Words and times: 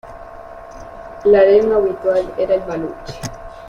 La 1.25 1.43
lengua 1.43 1.75
habitual 1.75 2.33
era 2.39 2.55
el 2.55 2.61
baluchi. 2.61 3.13